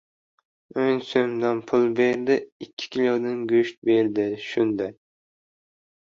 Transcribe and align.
O‘n 0.83 1.01
so‘mdan 1.07 1.59
pul 1.71 1.83
berdi, 1.99 2.37
ikki 2.67 2.89
kilodan 2.95 3.43
go‘sht 3.51 3.77
berdi. 3.91 4.25
Shunday! 4.47 4.91